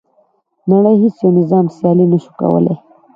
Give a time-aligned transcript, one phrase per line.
[0.71, 2.75] نړۍ هیڅ یو نظام سیالي نه شوه کولای.